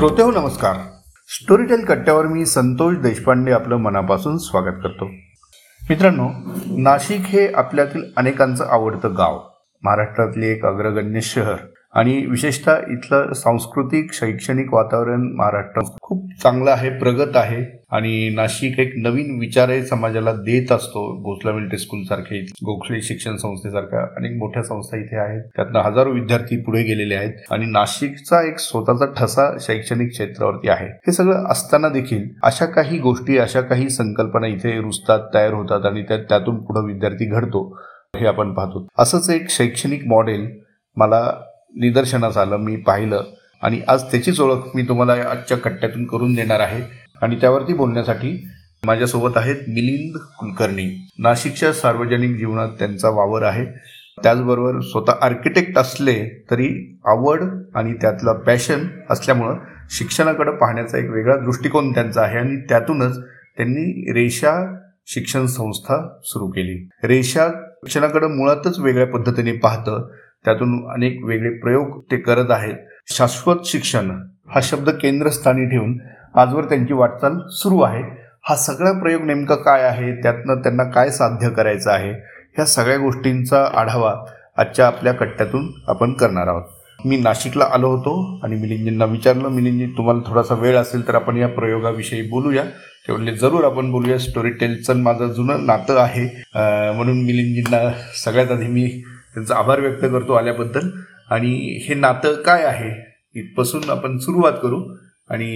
श्रोते 0.00 0.22
हो 0.22 0.30
नमस्कार. 0.30 0.76
स्टोरीटेल 1.28 1.84
कट्ट्यावर 1.84 2.26
मी 2.26 2.46
संतोष 2.46 2.96
देशपांडे 2.96 3.52
आपलं 3.52 3.76
मनापासून 3.76 4.38
स्वागत 4.38 4.74
करतो. 4.82 5.04
मित्रांनो 5.90 6.30
नाशिक 6.66 7.20
हे 7.20 7.52
आपल्यातील 7.52 8.04
अनेकांचं 8.16 8.64
आवडतं 8.64 9.16
गाव. 9.16 9.48
महाराष्ट्रातले 9.82 10.46
एक 10.46 10.66
अग्रगण्य 10.66 11.20
शहर. 11.20 11.54
आणि 11.94 12.26
विशेषतः 12.26 12.76
इथलं 12.90 13.32
सांस्कृतिक 13.32 14.12
शैक्षणिक 14.12 14.74
वातावरण 14.74 15.32
महाराष्ट्रात 15.36 16.00
खूप 16.02 16.30
चांगलं 16.42 16.70
आहे 16.70 16.90
प्रगत 16.90 17.36
आहे. 17.36 17.80
आणि 17.92 18.28
नाशिक 18.34 18.78
एक 18.78 18.92
नवीन 18.96 19.38
विचारही 19.40 19.82
समाजाला 19.82 20.32
देत 20.32 20.72
असतो. 20.72 21.22
भोसला 21.22 21.52
मिलिटरी 21.52 21.78
स्कूल 21.78 22.02
सारखे 22.02 22.40
गोखले 22.40 23.02
शिक्षण 23.02 23.36
संस्थेसारख्या 23.36 24.00
अनेक 24.00 24.32
मोठ्या 24.32 24.62
संस्था 24.62 24.96
इथे 24.96 25.16
आहेत. 25.16 25.42
त्यातनं 25.56 25.80
हजारो 25.80 26.12
विद्यार्थी 26.12 26.56
पुढे 26.56 26.82
गेलेले 26.82 27.14
आहेत. 27.14 27.32
आणि 27.50 27.66
नाशिकचा 27.66 28.48
एक 28.48 28.58
स्वतःचा 28.58 29.06
ठसा 29.16 29.56
शैक्षणिक 29.60 30.10
क्षेत्रावरती 30.10 30.68
आहे. 30.68 30.86
हे 30.86 31.12
सगळं 31.12 31.44
असताना 31.44 31.88
देखील 31.88 32.28
अशा 32.42 32.66
काही 32.66 32.98
गोष्टी 32.98 33.38
अशा 33.38 33.60
काही 33.60 33.90
संकल्पना 33.90 34.46
इथे 34.46 34.80
रुजतात 34.80 35.18
तयार 35.34 35.54
होतात 35.54 35.86
आणि 35.86 36.02
त्या 36.02 36.16
त्यातून 36.16 36.56
पुढे 36.56 36.92
विद्यार्थी 36.92 37.24
घडतो 37.24 37.78
हे 38.16 38.26
आपण 38.26 38.54
पाहतो. 38.54 38.86
असंच 38.98 39.30
एक 39.30 39.50
शैक्षणिक 39.50 40.06
मॉडेल 40.06 40.50
मला 40.96 41.32
निदर्शनास 41.76 42.36
आलं 42.36 42.56
मी 42.56 42.76
पाहिलं. 42.76 43.22
आणि 43.62 43.80
आज 43.88 44.02
त्याचीच 44.02 44.40
ओळख 44.40 44.62
मी 44.74 44.82
तुम्हाला 44.82 45.12
आजच्या 45.12 45.56
कट्ट्यातून 45.56 46.06
करून 46.06 46.34
देणार 46.34 46.60
आहे. 46.60 46.82
आणि 47.22 47.36
त्यावरती 47.36 47.74
बोलण्यासाठी 47.74 48.48
माझ्यासोबत 48.84 49.36
आहेत 49.36 49.56
मिलिंद 49.56 50.20
कुलकर्णी. 50.38 51.08
नाशिकच्या 51.18 51.72
सार्वजनिक 51.72 52.36
जीवनात 52.36 52.68
त्यांचा 52.68 53.08
वावर 53.08 53.42
आहे. 53.42 53.64
त्याचबरोबर 54.22 54.80
स्वतः 54.80 55.12
आर्किटेक्ट 55.22 55.78
असले 55.78 56.46
तरी 56.50 56.98
आवड 57.06 57.42
आणि 57.74 57.92
त्यातलं 57.92 58.32
पॅशन 58.32 58.86
असल्यामुळं 59.10 59.56
शिक्षणाकडे 59.90 60.50
पाहण्याचा 60.50 60.98
एक 60.98 61.10
वेगळा 61.10 61.36
दृष्टिकोन 61.36 61.94
त्यांचा 61.94 62.22
आहे. 62.22 62.38
आणि 62.38 62.56
त्यातूनच 62.56 63.18
त्यांनी 63.56 64.12
रेषा 64.12 64.76
शिक्षण 65.06 65.46
संस्था 65.46 66.18
सुरू 66.24 66.46
केली. 66.46 66.88
रेषा 67.04 67.48
शिक्षणाकडे 67.48 68.26
मुळातच 68.26 68.78
वेगळ्या 68.78 69.06
पद्धतीने 69.06 69.52
पाहतं. 69.52 70.10
त्यातून 70.44 70.78
अनेक 70.92 71.18
वेगळे 71.24 71.50
प्रयोग 71.58 72.00
ते 72.10 72.16
करत 72.16 72.50
आहेत. 72.50 72.74
शाश्वत 73.12 73.56
शिक्षण 73.64 74.10
हा 74.54 74.60
शब्द 74.62 74.88
केंद्रस्थानी 74.90 75.64
ठेवून 75.66 75.98
आजवर 76.34 76.64
त्यांची 76.64 76.94
वाटचाल 76.94 77.38
सुरू 77.52 77.80
आहे. 77.82 78.02
हा 78.48 78.56
सगळा 78.56 78.92
प्रयोग 79.00 79.22
नेमका 79.22 79.54
काय 79.54 79.82
आहे? 79.82 80.12
त्यातनं 80.22 80.60
त्यांना 80.62 80.84
काय 80.90 81.10
साध्य 81.10 81.48
करायचं 81.50 81.90
आहे? 81.90 82.10
ह्या 82.56 82.64
सगळ्या 82.66 82.96
गोष्टींचा 82.98 83.64
आढावा 83.80 84.14
आजच्या 84.58 84.86
आपल्या 84.86 85.12
कट्ट्यातून 85.12 85.70
आपण 85.88 86.12
करणार 86.12 86.48
आहोत. 86.48 86.62
मी 87.06 87.16
नाशिकला 87.16 87.64
आलो 87.72 87.88
होतो 87.88 88.40
आणि 88.44 88.56
मिलिंदजींना 88.56 89.04
विचारलं 89.04 89.48
मिलिंदजी 89.48 89.86
तुम्हाला 89.96 90.20
थोडासा 90.26 90.54
वेळ 90.54 90.76
असेल 90.76 91.06
तर 91.08 91.14
आपण 91.14 91.36
या 91.36 91.48
प्रयोगाविषयी 91.48 92.22
बोलूया. 92.30 92.64
ते 93.06 93.12
म्हणले 93.12 93.34
जरूर 93.36 93.64
आपण 93.64 93.90
बोलूया. 93.90 94.18
स्टोरी 94.18 94.50
टेलचं 94.50 95.02
माझं 95.02 95.28
जुनं 95.28 95.66
नातं 95.66 95.98
आहे. 96.00 96.24
म्हणून 96.96 97.22
मिलिंदजींना 97.24 97.90
सगळ्यात 98.24 98.50
आधी 98.50 98.66
मी 98.66 98.90
त्यांचा 99.34 99.56
आभार 99.56 99.80
व्यक्त 99.80 100.02
करतो 100.02 100.32
आल्याबद्दल. 100.32 100.88
आणि 101.30 101.84
हे 101.88 101.94
नातं 101.94 102.34
काय 102.42 102.64
आहे 102.64 102.90
इथपासून 103.34 103.90
आपण 103.90 104.18
सुरुवात 104.18 104.52
करू 104.52 104.82
आणि 105.30 105.48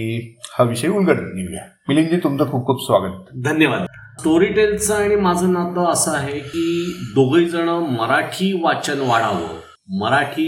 हा 0.53 0.63
विषय 0.63 0.87
उलगडत 0.87 1.33
घेऊया 1.35 1.63
मिलिंदजी 1.89 2.17
तुमचं 2.17 2.49
खूप 2.51 2.65
खूप 2.65 2.85
स्वागत. 2.85 3.25
धन्यवाद. 3.43 3.85
स्टोरी 4.19 4.45
टेलचं 4.45 4.95
आणि 4.95 5.15
माझं 5.15 5.51
नातं 5.53 5.91
असं 5.91 6.11
आहे 6.11 6.39
की 6.39 6.93
दोघे 7.15 7.45
जण 7.45 7.69
मराठी 7.69 8.51
वाचन 8.63 8.99
वाढावं 8.99 9.59
मराठी 9.99 10.47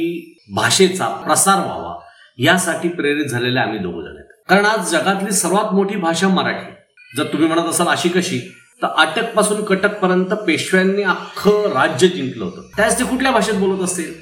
भाषेचा 0.55 1.07
प्रसार 1.25 1.59
व्हावा 1.59 1.93
यासाठी 2.37 2.89
प्रेरित 2.89 3.25
झालेले 3.25 3.59
आम्ही 3.59 3.79
दोघं 3.79 4.01
जण 4.01 4.15
आहेत. 4.15 4.43
कारण 4.49 4.65
आज 4.65 4.91
जगातली 4.91 5.31
सर्वात 5.31 5.73
मोठी 5.73 5.95
भाषा 5.95 6.27
मराठी. 6.27 6.71
जर 7.17 7.23
तुम्ही 7.23 7.47
म्हणत 7.47 7.69
असाल 7.69 7.87
अशी 7.87 8.09
कशी 8.09 8.39
तर 8.81 8.87
अटकपासून 8.87 10.23
पेशव्यांनी 10.23 11.03
अख्खं 11.03 11.51
राज्य 11.51 12.07
जिंकलं 12.07 12.45
होतं. 12.45 12.61
त्याच 12.77 12.99
ते 12.99 13.03
कुठल्या 13.03 13.31
भाषेत 13.31 13.53
बोलत 13.53 13.83
असतील? 13.83 14.13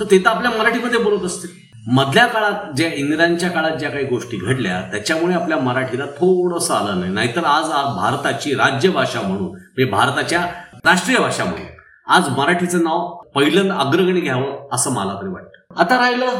तर 0.00 0.04
ते 0.10 0.18
तर 0.18 0.26
आपल्या 0.26 0.50
मराठीमध्ये 0.50 0.98
बोलत 0.98 1.24
असतील. 1.24 1.50
मधल्या 1.86 2.26
काळात 2.26 2.76
ज्या 2.76 2.92
इंग्रजांच्या 2.94 3.50
काळात 3.50 3.76
ज्या 3.76 3.90
काही 3.90 4.04
गोष्टी 4.04 4.36
घडल्या 4.36 4.80
त्याच्यामुळे 4.80 5.34
आपल्या 5.34 5.58
मराठीला 5.58 6.06
थोडंसं 6.06 6.74
आलं 6.74 7.00
नाही. 7.00 7.12
नाहीतर 7.12 7.44
आज 7.44 7.64
भारताची 7.96 8.54
राज्यभाषा 8.54 9.20
म्हणून 9.20 9.48
म्हणजे 9.48 9.84
भारताच्या 9.84 10.46
राष्ट्रीय 10.84 11.18
भाषा 11.18 11.44
म्हणून 11.44 11.66
आज 12.06 12.28
मराठीचं 12.28 12.84
नाव 12.84 13.16
पहिल्यांदा 13.34 13.74
अग्रगणी 13.74 14.20
घ्यावं 14.20 14.68
असं 14.72 14.90
मला 14.90 15.14
तरी 15.14 15.28
वाटतं. 15.28 15.74
आता 15.76 15.98
राहिलं 15.98 16.30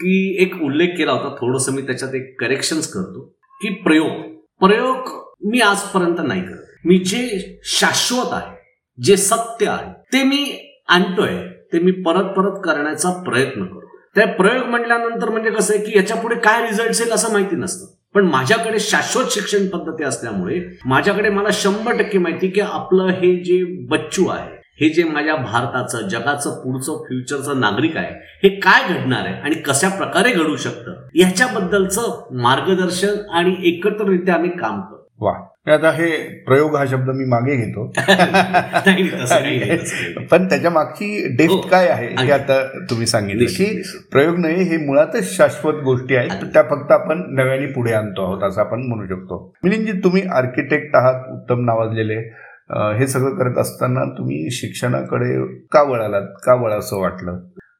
की 0.00 0.42
एक 0.42 0.62
उल्लेख 0.62 0.88
केला 0.88 1.12
होता 1.12 1.28
थोडंसं 1.28 1.72
मी 1.72 1.82
त्याच्यात 1.82 2.14
एक 2.14 2.40
करेक्शन्स 2.40 2.86
करतो 2.88 3.20
की 3.62 3.68
प्रयोग. 3.68 4.36
प्रयोग 4.60 4.96
मी 5.44 5.60
आजपर्यंत 5.60 6.16
नाही 6.24 6.42
करत. 6.42 6.65
मी 6.86 6.98
जे 6.98 7.58
शाश्वत 7.64 8.32
आहे 8.32 8.56
जे 9.02 9.16
सत्य 9.16 9.68
आहे 9.68 9.92
ते 10.12 10.22
मी 10.22 10.72
आणतोय 10.88 11.48
ते 11.72 11.78
मी 11.78 11.92
परत 11.92 12.24
परत 12.24 12.60
करण्याचा 12.64 13.10
प्रयत्न 13.10 13.64
करतो 13.64 13.86
त्या 14.14 14.26
प्रयोग 14.26 14.66
म्हटल्यानंतर 14.66 15.28
म्हणजे 15.28 15.50
कसं 15.50 15.74
आहे 15.74 15.84
की 15.84 15.98
याच्यापुढे 15.98 16.34
काय 16.34 16.62
रिझल्ट 16.62 17.00
येईल 17.00 17.12
असं 17.12 17.32
माहिती 17.32 17.56
नसतं. 17.56 17.86
पण 18.14 18.24
माझ्याकडे 18.24 18.78
शाश्वत 18.78 19.24
शिक्षण 19.30 19.66
पद्धती 19.66 20.04
असल्यामुळे 20.04 20.60
माझ्याकडे 20.86 21.28
मला 21.28 21.48
शंभर 21.52 21.96
टक्के 21.96 22.18
माहिती 22.18 22.48
की 22.48 22.60
आपलं 22.60 23.06
हे 23.06 23.36
जे 23.36 23.86
बच्चू 23.90 24.28
आहे 24.28 24.56
हे 24.80 24.88
जे 24.88 25.04
माझ्या 25.04 25.36
भारताचं 25.36 26.08
जगाचं 26.08 26.50
पुढचं 26.50 26.96
फ्युचरचं 26.96 27.60
नागरिक 27.60 27.96
आहे 27.96 28.14
हे 28.42 28.48
काय 28.48 28.88
घडणार 28.88 29.26
आहे 29.26 29.34
आणि 29.34 29.54
कशा 29.54 29.88
प्रकारे 29.88 30.30
घडू 30.30 30.56
शकतं 30.56 31.08
याच्याबद्दलचं 31.14 32.26
मार्गदर्शन 32.32 33.30
आणि 33.30 33.56
एकत्ररित्या 33.62 34.34
आम्ही 34.34 34.50
काम 34.50 34.80
करतो. 34.80 35.08
वा. 35.20 35.32
आता 35.72 35.90
हे 35.90 36.38
प्रयोग 36.38 36.76
हा 36.76 36.86
शब्द 36.86 37.10
मी 37.10 37.24
मागे 37.24 37.56
घेतो. 37.56 37.86
पण 40.30 40.48
त्याच्या 40.48 40.70
मागची 40.70 41.36
डेफ्ट 41.36 41.50
हो. 41.50 41.60
काय 41.60 41.88
आहे 41.88 42.14
हे 42.18 42.32
आता 42.32 42.80
तुम्ही 42.90 43.06
सांगितलं 43.06 43.44
की 43.44 43.82
प्रयोग 44.12 44.38
नाही 44.38 44.62
हे 44.62 44.76
मुळातच 44.76 45.36
शाश्वत 45.36 45.74
गोष्टी 45.74 46.16
आहेत. 46.16 46.30
त्या 46.30 46.62
फक्त 46.62 46.92
आपण 46.92 47.24
नव्याने 47.28 47.66
पुढे 47.66 47.92
आणतो 47.92 48.22
आहोत 48.22 48.42
असं 48.42 48.60
आपण 48.60 48.82
म्हणू 48.82 49.06
शकतो. 49.06 49.54
मिलिंदजी 49.64 49.92
तुम्ही 49.92 50.22
आर्किटेक्ट 50.22 50.96
आहात 50.96 51.32
उत्तम 51.32 51.64
नावाजलेले. 51.64 52.32
हे 52.70 53.06
सगळं 53.06 53.30
करत 53.30 53.58
असताना 53.58 54.18
तुम्ही 54.18 54.50
शिक्षणाकडे 54.50 55.46
का 55.46 55.82
वळालात? 55.82 56.22
का 56.22 56.54
वळावं 56.54 57.00
वाटलं? 57.00 57.38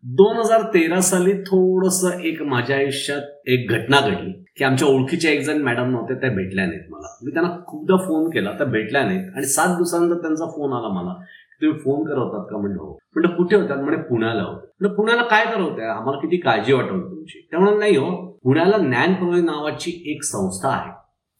दोन 0.08 0.36
हजार 0.36 0.62
तेरा 0.62 1.00
साली 1.00 1.32
थोडस 1.32 2.04
एक 2.24 2.42
माझ्या 2.42 2.76
आयुष्यात 2.76 3.20
एक 3.46 3.70
घटना 3.70 4.00
घडली 4.00 4.44
की 4.56 4.64
आमच्या 4.64 4.88
ओळखीच्या 4.88 5.30
एक 5.30 5.40
जण 5.40 5.62
मॅडम 5.62 5.90
नव्हते 5.90 6.14
त्या 6.14 6.30
भेटल्या 6.30 6.66
नाहीत 6.66 6.80
मला. 6.90 7.18
मी 7.22 7.32
त्यांना 7.32 7.52
खूपदा 7.66 7.96
फोन 7.96 8.30
केला 8.30 8.52
त्या 8.52 8.66
भेटल्या 8.66 9.04
नाहीत. 9.04 9.30
आणि 9.36 9.46
सात 9.46 9.68
दिवसानंतर 9.68 10.14
त्यांचा 10.14 10.44
फोन 10.44 10.72
आला 10.72 10.88
मला. 10.88 11.14
तुम्ही 11.62 11.78
फोन 11.78 12.08
करवतात 12.08 12.44
का? 12.50 12.56
म्हणलं 12.56 12.82
हो. 12.82 12.98
म्हणजे 13.14 13.36
कुठे 13.36 13.56
होतात? 13.56 13.76
म्हणजे 13.76 14.02
पुण्याला 14.02 14.42
होते. 14.42 14.66
म्हणजे 14.80 14.96
पुण्याला 14.96 15.22
काय 15.22 15.44
करवत्या? 15.44 15.92
आम्हाला 15.92 16.18
किती 16.18 16.36
काळजी 16.36 16.72
वाटत 16.72 16.88
तुमची. 16.88 17.48
त्यामुळे 17.50 17.78
नाही 17.78 17.96
हो 17.96 18.38
पुण्याला 18.44 18.78
ज्ञान 18.78 19.10
नावाची 19.44 20.02
एक 20.06 20.22
संस्था 20.22 20.68
आहे. 20.68 20.90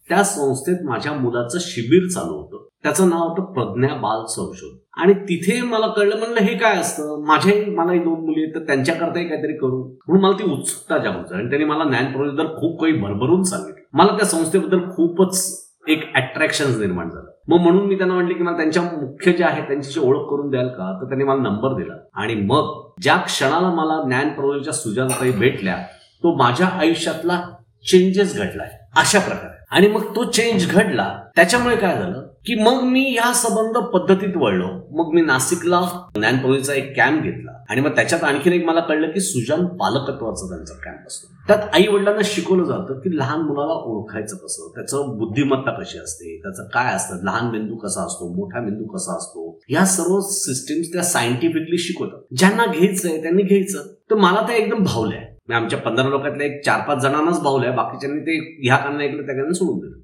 त्या 0.08 0.22
संस्थेत 0.22 0.76
माझ्या 0.84 1.12
मुलाचं 1.12 1.58
शिबिर 1.60 2.08
चालू 2.08 2.32
होतं. 2.32 2.55
त्याचं 2.86 3.10
नाव 3.10 3.28
होतं 3.28 3.52
प्रज्ञा 3.52 3.94
बाल 3.94 4.24
संशोधन. 4.24 5.00
आणि 5.00 5.14
तिथे 5.14 5.62
मला 5.62 5.86
कळलं 5.86 6.18
म्हणलं 6.18 6.40
हे 6.40 6.58
काय 6.58 6.76
असतं? 6.76 7.24
माझ्याही 7.26 7.64
मलाही 7.64 7.98
दोन 7.98 8.20
मुली 8.20 8.42
आहेत 8.42 8.54
तर 8.54 8.60
त्यांच्याकरताही 8.60 9.28
काहीतरी 9.28 9.52
करू. 9.52 9.82
म्हणून 10.08 10.24
मला 10.24 10.32
ती 10.32 10.52
उत्सुकता 10.52 10.98
जागवत 10.98 11.32
आणि 11.32 11.48
त्यांनी 11.48 11.64
मला 11.64 11.84
ज्ञान 11.84 12.12
प्रबोधन 12.12 12.46
खूप 12.46 12.80
काही 12.80 12.92
भरभरून 12.92 13.42
सांगितलं. 13.42 13.82
मला 13.92 14.16
त्या 14.16 14.26
संस्थेबद्दल 14.26 14.78
खूपच 14.78 15.66
एक 15.88 16.14
अट्रॅक्शन 16.14 16.80
निर्माण 16.80 17.10
झालं. 17.10 17.30
मग 17.48 17.58
म्हणून 17.58 17.86
मी 17.86 17.96
त्यांना 17.96 18.14
म्हटले 18.14 18.34
की 18.34 18.42
मला 18.42 18.56
त्यांच्या 18.56 18.82
मुख्य 18.82 19.32
जे 19.32 19.44
आहे 19.44 19.62
त्यांची 19.62 20.00
ओळख 20.00 20.30
करून 20.30 20.50
द्याल 20.50 20.68
का? 20.68 20.98
तर 21.00 21.04
त्यांनी 21.04 21.24
मला 21.24 21.42
नंबर 21.42 21.82
दिला. 21.82 21.94
आणि 22.14 22.34
मग 22.34 22.90
ज्या 23.02 23.16
क्षणाला 23.16 23.70
मला 23.70 24.06
ज्ञान 24.06 24.28
प्रबोधनच्या 24.28 24.72
सुजाताई 24.72 25.30
भेटल्या 25.30 25.76
तो 26.22 26.36
माझ्या 26.36 26.66
आयुष्यातला 26.66 27.42
चेंजेस 27.90 28.38
घडलाय. 28.38 28.85
अशा 28.96 29.18
प्रकारे. 29.18 29.56
आणि 29.70 29.88
मग 29.88 30.16
तो 30.16 30.30
चेंज 30.30 30.70
घडला. 30.70 31.20
त्याच्यामुळे 31.36 31.76
काय 31.76 31.94
झालं 31.94 32.22
की 32.22 32.54
मग 32.54 32.80
मी 32.82 33.00
ह्या 33.00 33.32
संबंध 33.32 33.84
पद्धतीत 33.84 34.36
वळलो. 34.36 34.68
मग 34.90 35.14
मी 35.14 35.20
नाशिकला 35.20 36.08
ज्ञानप्रवीचा 36.14 36.74
एक 36.74 36.96
कॅम्प 36.96 37.22
घेतला. 37.22 37.64
आणि 37.68 37.80
मग 37.80 37.88
त्याच्यात 37.88 38.24
आणखीन 38.24 38.52
एक 38.52 38.64
मला 38.64 38.80
कळलं 38.80 39.10
की 39.10 39.20
सुजान 39.20 39.64
पालकत्वाचा 39.66 40.54
त्यांचा 40.54 40.74
कॅम्प 40.74 41.00
असतो. 41.06 41.34
त्यात 41.46 41.58
आई 41.74 41.86
वडिलांना 41.86 42.20
शिकवलं 42.24 42.64
जातं 42.64 42.94
की 42.94 43.18
लहान 43.18 43.40
मुलाला 43.40 43.72
ओळखायचं 43.72 44.36
कसं? 44.36 44.72
त्याचं 44.74 45.18
बुद्धिमत्ता 45.18 45.70
कशी 45.70 45.98
असते? 45.98 46.38
त्याचं 46.42 46.62
काय 46.62 46.94
असतं? 46.94 47.16
लहान 47.22 47.50
मेंदू 47.50 47.76
कसा 47.76 48.06
असतो? 48.06 48.34
मोठा 48.34 48.60
मेंदू 48.60 48.84
कसा 48.84 49.16
असतो? 49.16 49.60
या 49.68 49.84
सर्व 49.84 50.20
सिस्टीम्स 50.20 50.92
त्या 50.92 51.02
सायंटिफिकली 51.02 51.78
शिकवतात. 51.78 52.36
ज्यांना 52.36 52.66
घ्यायचंय 52.66 53.22
त्यांनी 53.22 53.42
घ्यायचं. 53.42 53.78
तर 54.10 54.14
मला 54.14 54.46
त्या 54.46 54.56
एकदम 54.56 54.82
भावलंय. 54.82 55.25
आमच्या 55.54 55.78
पंधरा 55.78 56.08
लोकातल्या 56.08 56.46
एक 56.46 56.64
चार 56.64 56.80
पाच 56.88 56.98
जणांनाच 56.98 57.42
भावल्या 57.42 57.72
बाकीच्यांनी 57.72 58.20
ते 58.20 58.58
ह्या 58.64 58.76
कारणं 58.76 59.00
ऐकलं 59.00 59.22
त्या 59.22 59.52
सोडून 59.52 59.78
दिलं. 59.78 60.02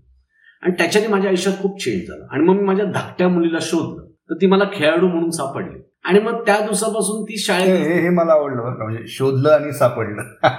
आणि 0.62 0.72
त्याच्याने 0.78 1.08
माझ्या 1.08 1.28
आयुष्यात 1.28 1.54
खूप 1.60 1.82
चेंज 1.82 2.02
झालं. 2.08 2.26
आणि 2.30 2.44
मग 2.44 2.54
मी 2.54 2.62
माझ्या 2.62 2.84
धाकट्या 2.84 3.28
मुलीला 3.28 3.58
शोधलं 3.60 4.06
तर 4.30 4.34
ती 4.34 4.46
मला 4.46 4.64
खेळाडू 4.74 5.08
म्हणून 5.08 5.30
सापडली. 5.30 5.82
आणि 6.04 6.20
मग 6.20 6.46
त्या 6.46 6.60
दिवसापासून 6.60 7.24
ती 7.24 7.38
शाळेत 7.38 8.02
हे 8.02 8.08
मला 8.08 8.32
आवडलं 8.32 8.84
म्हणजे 8.84 9.06
शोधलं 9.06 9.48
आणि 9.48 9.72
सापडलं. 9.72 10.22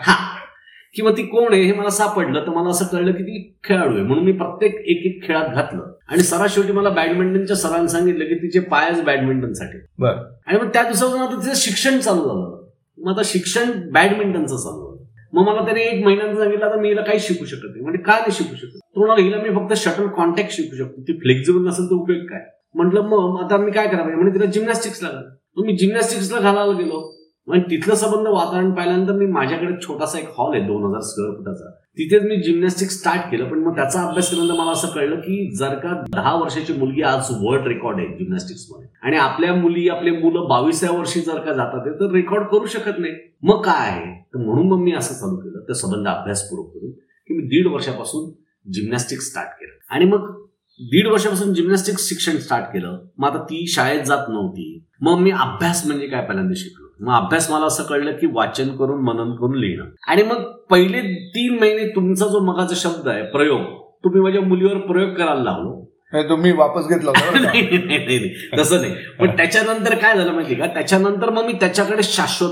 किंवा 0.95 1.11
ती 1.11 1.23
कोण 1.23 1.53
आहे 1.53 1.63
हे 1.63 1.73
मला 1.73 1.89
सापडलं 1.89 2.41
तर 2.41 2.49
मला 2.49 2.69
असं 2.69 2.85
कळलं 2.85 3.11
की 3.11 3.23
ती 3.23 3.57
खेळाडू 3.63 3.93
आहे. 3.93 4.03
म्हणून 4.03 4.23
मी 4.23 4.31
प्रत्येक 4.31 4.75
एक 4.75 5.05
एक 5.05 5.23
खेळात 5.23 5.49
घातलं. 5.53 5.93
आणि 6.07 6.23
सरा 6.23 6.45
शेवटी 6.49 6.71
मला 6.71 6.89
बॅडमिंटनच्या 6.89 7.55
सरांनी 7.55 7.87
सांगितलं 7.87 8.25
की 8.25 8.35
तिचे 8.35 8.59
पायच 8.59 9.03
बॅडमिंटनसाठी. 9.03 9.77
बर. 9.99 10.33
आणि 10.45 10.59
मग 10.59 10.67
त्या 10.67 10.83
दिवसापासून 10.83 11.21
आता 11.21 11.35
तिचं 11.35 11.51
शिक्षण 11.55 11.99
चालू 11.99 12.21
झालं. 12.21 12.62
मग 12.97 13.11
आता 13.11 13.21
शिक्षण 13.25 13.71
बॅडमिंटनचं 13.91 14.55
चालू 14.55 14.79
झालं 14.79 14.93
मग 15.33 15.47
मला 15.47 15.65
त्याने 15.65 15.81
एक 15.81 16.03
महिन्याचं 16.05 16.35
सांगितलं 16.35 16.65
आता 16.65 16.75
मी 16.75 16.89
हिला 16.89 17.01
काही 17.01 17.19
शिकू 17.19 17.45
शकत 17.45 17.65
नाही. 17.65 17.81
म्हणजे 17.81 18.01
का 18.03 18.13
नाही 18.13 18.31
शिकू 18.31 18.55
शकत 18.55 18.79
तो 18.95 18.99
म्हणाला 18.99 19.23
हिला 19.23 19.37
मी 19.37 19.49
फक्त 19.49 19.73
शटल 19.77 20.07
कॉन्टॅक्ट 20.07 20.51
शिकू 20.51 20.75
शकतो. 20.75 21.01
ती 21.01 21.13
फ्लेक्झिबल 21.13 21.67
नसेल 21.67 21.85
तर 21.85 21.95
उपयोग 21.95 22.25
काय? 22.25 22.41
म्हटलं 22.75 23.01
मग 23.01 23.43
आता 23.43 23.57
मी 23.57 23.71
काय 23.71 23.87
करावं? 23.87 24.15
म्हणजे 24.15 24.39
तिला 24.39 24.51
जिमनॅस्टिक्सला 24.51 25.09
घाल 25.09 25.63
मी 25.65 25.77
जिमनॅस्टिक्सला 25.77 26.39
घालायला 26.39 26.71
गेलो. 26.71 27.01
म्हणजे 27.47 27.69
तिथलं 27.69 27.95
संबंध 27.95 28.27
वातावरण 28.27 28.71
पाहिल्यानंतर 28.71 29.13
मी 29.13 29.25
माझ्याकडे 29.25 29.73
छोटासा 29.83 30.19
एक 30.19 30.27
हॉल 30.37 30.55
आहे 30.55 30.67
दोन 30.67 30.83
हजार 30.83 31.01
स्क्वेअर 31.01 31.35
फुटाचा. 31.35 31.69
तिथेच 31.97 32.21
मी 32.21 32.35
जिमनॅस्टिक्स 32.35 32.99
स्टार्ट 32.99 33.31
केलं. 33.31 33.49
पण 33.49 33.59
मग 33.59 33.75
त्याचा 33.75 34.01
अभ्यास 34.01 34.29
केल्यानंतर 34.29 34.59
मला 34.59 34.71
असं 34.71 34.87
कळलं 34.87 35.15
की 35.15 35.55
जर 35.55 35.75
का 35.75 36.03
दहा 36.11 36.35
वर्षाची 36.35 36.73
मुलगी 36.73 37.01
आज 37.01 37.31
वर्ल्ड 37.41 37.67
रेकॉर्ड 37.67 37.99
आहे 37.99 38.07
जिमनॅस्टिक्समध्ये 38.07 38.82
आणि 39.03 39.17
आपल्या 39.17 39.55
मुली 39.55 39.89
आपले 39.89 40.11
मुलं 40.11 40.47
बावीसव्या 40.49 40.99
वर्षी 40.99 41.19
जर 41.19 41.39
का 41.39 41.53
जातात 41.53 41.93
तर 41.93 42.11
रेकॉर्ड 42.11 42.47
करू 42.47 42.65
शकत 42.65 42.99
नाही. 42.99 43.13
मग 43.41 43.61
काय 43.61 43.89
आहे? 43.89 44.23
तर 44.33 44.39
म्हणून 44.39 44.67
मग 44.67 44.77
मी 44.77 44.91
असं 44.91 45.13
चालू 45.13 45.35
केलं. 45.35 45.59
त्या 45.59 45.75
संबंध 45.75 46.07
अभ्यासपूर्वक 46.07 46.69
करून 46.69 46.91
की 46.91 47.33
मी 47.33 47.43
दीड 47.43 47.67
वर्षापासून 47.67 48.31
जिम्नॅस्टिक 48.71 49.19
स्टार्ट 49.21 49.49
केलं. 49.49 49.95
आणि 49.95 50.05
मग 50.05 50.45
दीड 50.79 51.07
वर्षापासून 51.07 51.53
जिम्नॅस्टिक 51.53 51.95
शिक्षण 51.99 52.37
स्टार्ट 52.37 52.65
केलं. 52.65 52.99
मग 53.17 53.29
आता 53.29 53.43
ती 53.43 53.67
शाळेत 53.67 54.03
जात 54.03 54.29
नव्हती. 54.29 54.83
मग 55.01 55.17
मी 55.17 55.31
अभ्यास 55.31 55.87
म्हणजे 55.87 56.07
काय 56.07 56.21
पहिल्यांदा 56.21 56.53
शिकलो? 56.55 56.83
मग 56.99 57.13
अभ्यास 57.13 57.51
मला 57.51 57.65
असं 57.65 57.83
कळलं 57.83 58.11
की 58.11 58.27
वाचन 58.31 58.75
करून 58.75 59.01
मनन 59.01 59.35
करून 59.35 59.55
लिहिणं. 59.55 59.85
आणि 60.07 60.23
मग 60.23 60.43
पहिले 60.71 61.29
तीन 61.29 61.59
महिने 61.59 61.95
तुमचा 61.95 62.27
जो 62.27 62.39
मगाचा 62.39 62.75
शब्द 62.75 63.07
आहे 63.07 63.23
प्रयोग 63.23 63.83
तुम्ही 64.03 64.21
माझ्या 64.21 64.41
मुलीवर 64.41 64.77
प्रयोग 64.77 65.09
करायला 65.13 65.43
लावलो 65.43 65.92
तुम्ही 66.21 66.51
वापस 66.51 66.87
घेतला. 66.87 67.11
तसं 68.59 68.81
नाही. 68.81 68.93
पण 69.19 69.37
त्याच्यानंतर 69.37 69.95
काय 69.95 70.17
झालं 70.17 70.31
माहिती 70.31 70.55
का? 70.55 70.65
त्याच्यानंतर 70.65 71.29
मग 71.29 71.45
मी 71.45 71.53
त्याच्याकडे 71.53 72.03
शाश्वत 72.03 72.49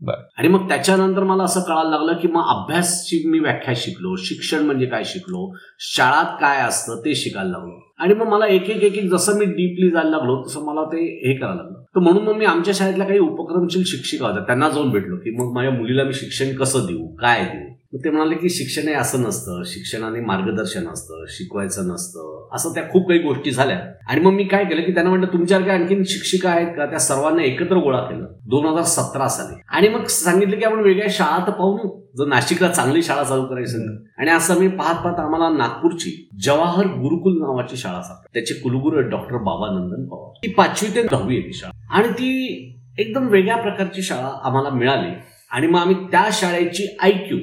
बरं. 0.00 0.22
आणि 0.38 0.48
मग 0.48 0.68
त्याच्यानंतर 0.68 1.22
मला 1.22 1.42
असं 1.42 1.60
कळायला 1.60 1.90
लागलं 1.90 2.12
की 2.12 2.28
मग 2.28 2.42
अभ्यासची 2.46 3.28
मी 3.28 3.38
व्याख्या 3.38 3.74
शिकलो. 3.76 4.16
शिक्षण 4.16 4.58
म्हणजे 4.58 4.86
काय 4.86 5.02
शिकलो? 5.04 5.56
शाळात 5.78 6.24
काय 6.40 6.60
असतं 6.60 6.96
ते 6.96 7.14
शिकायला 7.14 7.50
लागलो. 7.50 7.92
आणि 7.98 8.14
मग 8.14 8.26
मला 8.26 8.46
एक 8.46 8.70
एक 8.70 8.82
एक 8.82 8.98
एक 8.98 9.10
जसं 9.10 9.38
मी 9.38 9.44
डीपली 9.44 9.90
जायला 9.90 10.10
लागलो 10.10 10.42
तसं 10.48 10.64
मला 10.64 10.84
ते 10.84 11.28
हे 11.28 11.34
करायला 11.34 11.56
लागलं. 11.56 11.82
तर 11.82 12.00
म्हणून 12.00 12.22
मग 12.22 12.32
मी 12.32 12.44
आमच्या 12.44 12.74
शाळेतल्या 12.76 13.06
काही 13.06 13.18
उपक्रमशील 13.18 13.82
शिक्षिका 13.86 14.26
होत्या. 14.26 14.42
त्यांना 14.42 14.68
जाऊन 14.68 14.90
भेटलो 14.90 15.16
की 15.16 15.30
मग 15.30 15.52
माझ्या 15.52 15.72
मुलीला 15.72 16.04
मी 16.04 16.12
शिक्षण 16.12 16.56
कसं 16.56 16.78
देऊ? 16.78 17.06
काय 17.06 17.44
देऊ? 17.44 17.74
ते 17.94 18.10
म्हणाले 18.10 18.34
की 18.34 18.48
शिक्षण 18.48 18.88
हे 18.88 18.94
असं 18.94 19.22
नसतं 19.22 19.62
शिक्षणाने 19.66 20.20
मार्गदर्शन 20.20 20.88
असतं 20.88 21.24
शिकवायचं 21.28 21.88
नसतं 21.88 22.48
असं 22.52 22.70
त्या 22.70 22.82
खूप 22.90 23.08
काही 23.08 23.20
गोष्टी 23.20 23.50
झाल्या. 23.50 23.80
आणि 24.08 24.20
मग 24.20 24.32
मी 24.32 24.44
काय 24.44 24.64
केलं 24.64 24.82
की 24.82 24.94
त्यांना 24.94 25.10
म्हटलं 25.10 25.26
तुमच्यावर 25.26 25.64
काय 25.64 25.74
आणखीन 25.76 26.02
शिक्षिका 26.06 26.50
आहेत 26.50 26.66
का? 26.66 26.86
त्या 26.86 26.98
सर्वांना 26.98 27.42
एकत्र 27.42 27.76
गोळा 27.76 27.98
केलं 27.98 28.26
दोन 28.46 28.66
हजार 28.66 28.82
सतरा 28.82 29.28
साली. 29.28 29.60
आणि 29.68 29.88
मग 29.88 30.04
सांगितलं 30.04 30.56
की 30.56 30.64
आपण 30.64 30.80
वेगळ्या 30.80 31.06
शाळा 31.10 31.46
तर 31.46 31.52
पाहू 31.52 32.02
जर 32.18 32.26
नाशिकला 32.26 32.68
चांगली 32.68 33.02
शाळा 33.02 33.24
चालू 33.24 33.44
करायची. 33.44 33.96
आणि 34.18 34.30
असं 34.30 34.58
मी 34.58 34.68
पाहत 34.68 35.04
पाहत 35.04 35.20
आम्हाला 35.20 35.58
नागपूरची 35.58 36.28
जवाहर 36.42 36.86
गुरुकुल 36.86 37.32
नावाची 37.32 37.76
शाळा 37.76 38.02
सापडली. 38.02 38.30
त्याचे 38.34 38.54
कुलगुरू 38.54 38.98
आहेत 38.98 39.10
डॉक्टर 39.10 39.36
बाबानंदन 39.36 40.08
पवार. 40.08 40.40
ती 40.42 40.52
पाचवी 40.52 40.94
ते 40.94 41.02
दहावी 41.02 41.36
आहे 41.36 41.52
शाळा. 41.52 41.98
आणि 41.98 42.08
ती 42.08 42.68
एकदम 42.98 43.28
वेगळ्या 43.28 43.56
प्रकारची 43.56 44.02
शाळा 44.02 44.40
आम्हाला 44.44 44.68
मिळाली. 44.68 45.12
आणि 45.50 45.66
मग 45.66 45.78
आम्ही 45.78 45.94
त्या 45.94 46.28
शाळेची 46.32 46.96
आयक्यू 47.00 47.38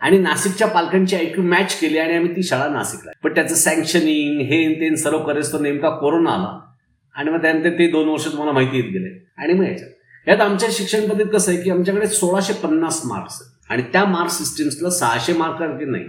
आणि 0.00 0.18
नाशिकच्या 0.18 0.66
पालकांची 0.66 1.16
आयक्यू 1.16 1.44
मॅच 1.44 1.80
केली 1.80 1.98
आणि 1.98 2.14
आम्ही 2.14 2.36
ती 2.36 2.42
शाळा 2.42 2.68
नाशिकला. 2.68 3.10
पण 3.24 3.34
त्याचं 3.34 3.54
सँक्शनिंग 3.54 4.40
हे 4.40 4.74
ते 4.74 4.96
सर्व 4.96 5.18
करेस 5.18 5.52
तो 5.52 5.58
नेमका 5.58 5.90
कोरोना 5.90 6.30
आला. 6.30 6.60
आणि 7.14 7.30
मग 7.30 7.42
त्यानंतर 7.42 7.70
ते 7.70 7.90
दोन 7.90 8.08
वर्ष 8.08 8.24
तुम्हाला 8.26 8.52
माहिती 8.52 8.76
येत 8.76 8.84
गेले. 8.84 9.26
आणि 9.38 9.52
मग 9.52 9.66
याच्यात 9.66 9.90
यात 10.28 10.40
आमच्या 10.40 10.68
शिक्षण 10.72 11.08
पद्धतीत 11.08 11.32
कसं 11.32 11.52
आहे 11.52 11.62
की 11.62 11.70
आमच्याकडे 11.70 12.06
सोळाशे 12.06 12.52
पन्नास 12.52 13.02
मार्क्स 13.04 13.38
आहेत. 13.40 13.72
आणि 13.72 13.82
त्या 13.92 14.04
मार्क 14.04 14.30
सिस्टीम्सला 14.30 14.90
सहाशे 14.90 15.32
मार्क 15.32 15.82
नाही. 15.86 16.04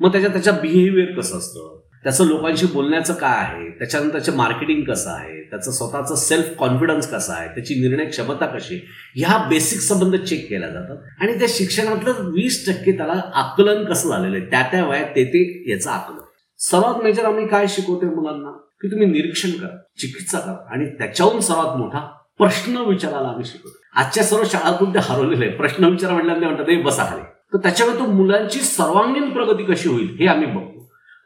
मग 0.00 0.12
त्याच्या 0.12 0.32
त्याच्या 0.32 0.52
बिहेवियर 0.52 1.18
कसं 1.18 1.38
असतं? 1.38 1.77
त्याचं 2.04 2.24
लोकांशी 2.24 2.66
बोलण्याचं 2.66 3.14
काय 3.14 3.38
आहे? 3.38 3.70
त्याच्यानंतर 3.70 4.12
त्याचं 4.12 4.36
मार्केटिंग 4.36 4.84
कसं 4.84 5.10
आहे? 5.10 5.50
त्याचं 5.50 5.70
स्वतःचं 5.70 6.14
सेल्फ 6.14 6.46
कॉन्फिडन्स 6.58 7.10
कसं 7.10 7.32
आहे? 7.32 7.48
त्याची 7.48 7.74
निर्णय 7.74 8.04
क्षमता 8.04 8.46
कशी 8.46 8.74
आहे, 8.74 8.86
ह्या 9.14 9.48
बेसिक 9.48 9.80
संबंध 9.80 10.16
चेक 10.16 10.48
केल्या 10.50 10.68
जातात. 10.68 10.96
आणि 11.20 11.38
त्या 11.38 11.48
शिक्षणातलं 11.50 12.12
वीस 12.30 12.68
टक्के 12.68 12.92
त्याला 12.92 13.12
आकलन 13.34 13.84
कसं 13.84 14.08
झालेलं 14.08 14.36
आहे? 14.36 14.46
त्या 14.46 14.62
त्या 14.62 14.86
वयात 14.86 15.06
ते 15.06 15.24
ते 15.24 15.70
याचं 15.70 15.90
आकलन. 15.90 16.18
सर्वात 16.58 17.02
मेजर 17.02 17.24
आम्ही 17.24 17.46
काय 17.46 17.66
शिकवतोय 17.68 18.10
मुलांना? 18.10 18.50
की 18.50 18.90
तुम्ही 18.90 19.06
निरीक्षण 19.06 19.50
करा 19.50 19.76
चिकित्सा 19.98 20.38
करा. 20.38 20.66
आणि 20.70 20.86
त्याच्याहून 20.86 21.40
सर्वात 21.40 21.76
मोठा 21.76 21.98
प्रश्न 22.38 22.76
विचारायला 22.76 23.28
आम्ही 23.28 23.44
शिकवतो 23.44 23.76
आजच्या 23.94 24.24
सर्व 24.24 24.42
शाळातून 24.46 24.94
ते 24.94 24.98
हरवलेले 25.02 25.46
आहे 25.46 25.56
प्रश्न 25.56 25.84
विचार 25.84 26.12
म्हटल्यानंतर 26.12 26.46
म्हणतात 26.46 26.68
"ए, 26.68 26.82
बसा 26.82 27.04
खाली 27.04 27.22
तर 27.22 27.58
त्याच्यामुळे 27.58 27.98
तो 27.98 28.06
मुलांची 28.06 28.60
सर्वांगीण 28.60 29.30
प्रगती 29.30 29.62
कशी 29.62 29.88
होईल 29.88 30.16
हे 30.20 30.26
आम्ही 30.26 30.46
बघतो. 30.46 30.67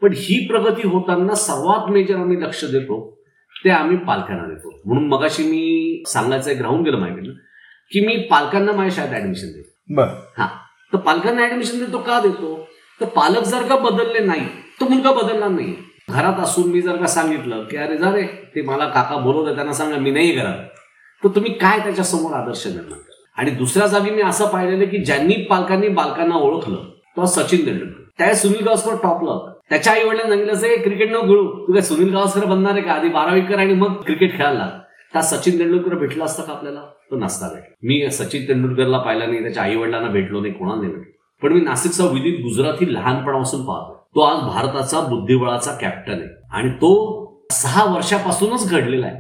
पण 0.03 0.13
ही 0.13 0.47
प्रगती 0.47 0.89
होताना 0.89 1.35
सर्वात 1.35 1.91
मेजर 1.91 2.17
आम्ही 2.17 2.43
लक्ष 2.43 2.65
देतो 2.65 3.23
ते 3.65 3.71
आम्ही 3.71 3.97
पालकांना 3.97 4.45
देतो. 4.45 4.81
म्हणून 4.85 5.09
मगाशी 5.09 5.43
मी 5.43 6.03
सांगायचं 6.07 6.51
एक 6.51 6.63
राहून 6.63 6.83
गेलं 6.83 6.99
माहिती 6.99 7.31
की 7.91 8.07
मी 8.07 8.17
पालकांना 8.17 8.73
माझ्या 8.73 9.05
शाळेत 9.05 9.23
ऍडमिशन 9.23 9.47
देतो. 9.47 9.95
बरं. 9.95 10.11
हा. 10.39 10.47
तर 10.93 10.97
पालकांना 10.97 11.45
ऍडमिशन 11.45 11.79
देतो 11.79 11.99
का 11.99 12.21
देतो? 12.21 12.69
तर 13.01 13.07
पालक 13.07 13.45
जर 13.45 13.63
का 13.63 13.77
बदलले 13.77 14.19
नाही 14.19 14.47
तो 14.81 14.89
मुलगा 14.89 15.13
बदलणार 15.13 15.49
नाही 15.49 15.77
घरात 16.11 16.41
असून 16.41 16.71
मी 16.71 16.81
जर 16.81 16.97
का 16.97 17.07
सांगितलं 17.07 17.65
की 17.65 17.77
अरे 17.77 17.97
जा 17.97 18.15
रे 18.15 18.23
ते 18.23 18.63
मला 18.63 18.89
काका 18.89 19.17
बोलवत 19.17 19.55
त्यांना 19.55 19.73
सांगा 19.73 19.97
मी 19.97 20.11
नाही 20.11 20.33
घरात 20.33 20.59
तर 21.25 21.29
तुम्ही 21.29 21.53
काय 21.53 21.79
त्याच्यासमोर 21.79 22.33
आदर्श 22.33 22.67
निर्माण 22.67 22.99
करा? 22.99 23.25
आणि 23.37 23.51
दुसऱ्या 23.51 23.87
जागी 23.87 24.11
मी 24.11 24.23
असं 24.23 24.47
पाहिलेलं 24.47 24.85
की 24.85 24.99
ज्यांनी 24.99 25.35
पालकांनी 25.35 25.89
बालकांना 25.89 26.35
ओळखलं 26.35 26.77
तो 27.17 27.27
सचिन 27.27 27.67
तेंडुलकर. 27.67 28.03
त्या 28.19 28.35
सुनील 28.35 28.65
गावस्कर 28.65 28.93
टॉपला 28.93 29.31
होता. 29.31 29.52
त्याच्या 29.73 29.93
आई 29.93 30.03
वडिलांनी 30.05 30.29
सांगितलं 30.29 30.53
असं 30.53 30.83
क्रिकेट 30.83 31.11
न 31.11 31.17
खेळू. 31.17 31.67
तू 31.67 31.73
काय 31.73 31.81
सुनील 31.81 32.13
गावस्कर 32.13 32.45
बनणार 32.45 32.73
आहे 32.73 32.83
का? 32.83 32.93
आधी 32.93 33.09
बारावी 33.09 33.41
कर 33.41 33.59
आणि 33.59 33.75
मग 33.75 33.93
क्रिकेट 33.93 34.37
खेळायला 34.37 34.71
त्या 35.13 35.23
सचिन 35.23 35.59
तेंडुलकर 35.59 35.95
भेटला 35.95 36.25
असता 36.25 36.43
का 36.43 36.53
आपल्याला? 36.53 36.81
तो 37.11 37.17
नसता 37.17 37.49
भेटला. 37.49 37.75
मी 37.83 38.11
सचिन 38.11 38.49
तेंडुलकरला 38.49 38.99
पाहिला 38.99 39.27
नाही 39.27 39.43
त्याच्या 39.43 39.63
आई 39.63 39.77
वडिलांना 39.77 40.09
भेटलो 40.09 40.41
नाही 40.41 40.53
कोणाला 40.53 40.81
नाही 40.81 40.95
भेटलो. 40.95 41.13
पण 41.43 41.53
मी 41.53 41.61
नाशिकचा 41.61 42.05
विदित 42.05 42.39
गुजराती 42.41 42.95
लहानपणापासून 42.95 43.61
पाहतो 43.61 44.09
तो 44.15 44.21
आज 44.21 44.43
भारताचा 44.43 45.01
बुद्धिबळाचा 45.01 45.71
कॅप्टन 45.81 46.13
आहे. 46.13 46.29
आणि 46.53 46.71
तो 46.71 46.93
सहा 47.53 47.95
वर्षापासूनच 47.95 48.71
घडलेला 48.71 49.07
आहे. 49.07 49.17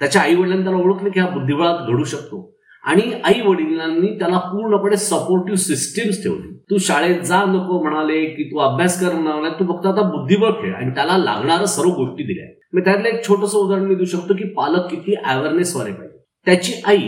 त्याच्या 0.00 0.22
आई 0.22 0.34
वडिलांनी 0.34 0.64
त्याला 0.64 0.78
ओळखलं 0.78 1.08
की 1.08 1.20
हा 1.20 1.28
बुद्धिबळात 1.28 1.88
घडू 1.88 2.04
शकतो. 2.04 2.56
आणि 2.84 3.02
आई 3.24 3.40
वडिलांनी 3.46 4.18
त्याला 4.18 4.38
पूर्णपणे 4.38 4.96
सपोर्टिव्ह 4.96 5.58
सिस्टीम्स 5.58 6.22
ठेवली. 6.22 6.49
तू 6.70 6.78
शाळेत 6.78 7.20
जा 7.20 7.42
नको 7.44 7.82
म्हणाले 7.82 8.24
की 8.26 8.44
तू 8.44 8.58
अभ्यास 8.58 9.00
कर 9.00 9.14
म्हणाले 9.14 9.48
तू 9.60 9.64
फक्त 9.72 9.86
आता 9.86 10.02
बुद्धिबळ 10.02 10.50
खेळ. 10.50 10.74
आणि 10.74 10.90
त्याला 10.90 11.16
लागणाऱ्या 11.18 11.66
सर्व 11.66 11.88
गोष्टी 11.88 12.22
दिल्या. 12.22 12.46
मी 12.72 12.80
त्यातलं 12.80 13.08
एक 13.08 13.24
छोटंसं 13.28 13.58
उदाहरण 13.58 13.84
मी 13.84 13.94
देऊ 13.94 14.04
शकतो 14.04 14.34
की 14.34 14.44
पालक 14.44 14.90
किती 14.90 15.14
अवेअरनेस 15.14 15.76
वाले 15.76 15.92
पाहिजे. 15.92 16.18
त्याची 16.46 16.72
आई 16.84 17.02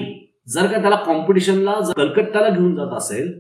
जर 0.49 0.67
का 0.67 0.81
त्याला 0.81 0.97
कॉम्पिटिशनला 0.97 1.73
कलकत्त्याला 1.97 2.49
घेऊन 2.49 2.75
जात 2.77 2.97
असेल 2.97 3.31